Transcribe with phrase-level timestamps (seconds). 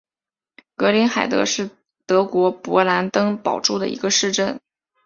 [0.75, 1.69] 格林海德是
[2.07, 4.59] 德国勃兰登堡州的一个市镇。